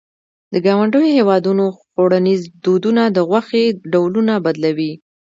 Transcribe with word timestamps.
د 0.53 0.55
ګاونډیو 0.65 1.13
هېوادونو 1.17 1.65
خوړنيز 1.79 2.41
دودونه 2.65 3.03
د 3.15 3.17
غوښې 3.29 3.63
ډولونه 3.91 4.33
بدلوي. 4.45 4.93